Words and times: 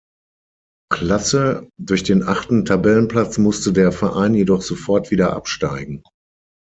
Klasse, 0.91 1.69
durch 1.77 2.01
den 2.01 2.23
achten 2.23 2.65
Tabellenplatz 2.65 3.37
musste 3.37 3.71
der 3.71 3.91
Verein 3.91 4.33
jedoch 4.33 4.63
sofort 4.63 5.11
wieder 5.11 5.33
absteigen. 5.35 6.01